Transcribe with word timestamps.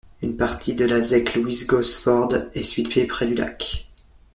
Une 0.23 0.35
partie 0.35 0.73
de 0.73 0.83
la 0.85 0.99
Zec 0.99 1.35
Louise-Gosford 1.35 2.33
est 2.55 2.63
située 2.63 3.05
près 3.05 3.27
du 3.27 3.35
lac. 3.35 3.87